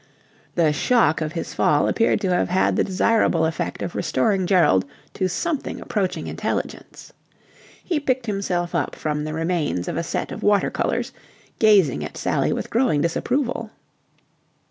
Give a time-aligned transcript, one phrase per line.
[0.55, 4.83] The shock of his fall appeared to have had the desirable effect of restoring Gerald
[5.13, 7.13] to something approaching intelligence.
[7.83, 11.11] He picked himself up from the remains of a set of water colours,
[11.59, 13.69] gazing at Sally with growing disapproval.